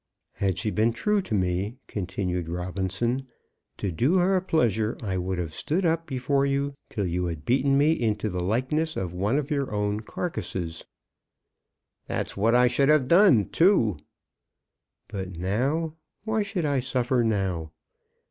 "Had 0.33 0.57
she 0.57 0.71
been 0.71 0.93
true 0.93 1.21
to 1.21 1.35
me," 1.35 1.77
continued 1.85 2.49
Robinson, 2.49 3.27
"to 3.77 3.91
do 3.91 4.15
her 4.17 4.35
a 4.35 4.41
pleasure 4.41 4.97
I 5.03 5.15
would 5.17 5.37
have 5.37 5.53
stood 5.53 5.85
up 5.85 6.07
before 6.07 6.43
you 6.43 6.73
till 6.89 7.05
you 7.05 7.25
had 7.27 7.45
beaten 7.45 7.77
me 7.77 7.91
into 7.91 8.27
the 8.27 8.41
likeness 8.41 8.97
of 8.97 9.13
one 9.13 9.37
of 9.37 9.51
your 9.51 9.71
own 9.71 9.99
carcases." 9.99 10.85
"That's 12.07 12.35
what 12.35 12.55
I 12.55 12.65
should 12.65 12.89
have 12.89 13.07
done, 13.07 13.49
too." 13.49 13.99
"But 15.07 15.37
now; 15.37 15.93
why 16.23 16.41
should 16.41 16.65
I 16.65 16.79
suffer 16.79 17.23
now?" 17.23 17.71